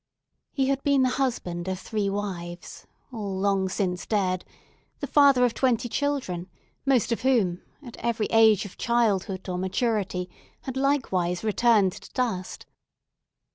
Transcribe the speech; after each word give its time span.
He 0.51 0.69
had 0.69 0.81
been 0.81 1.03
the 1.03 1.09
husband 1.21 1.67
of 1.67 1.79
three 1.79 2.09
wives, 2.09 2.87
all 3.13 3.37
long 3.37 3.69
since 3.69 4.07
dead; 4.07 4.43
the 4.99 5.05
father 5.05 5.45
of 5.45 5.53
twenty 5.53 5.87
children, 5.87 6.49
most 6.87 7.11
of 7.11 7.21
whom, 7.21 7.61
at 7.85 7.97
every 7.97 8.25
age 8.31 8.65
of 8.65 8.79
childhood 8.79 9.47
or 9.47 9.59
maturity, 9.59 10.27
had 10.61 10.75
likewise 10.75 11.43
returned 11.43 11.91
to 11.93 12.11
dust. 12.13 12.65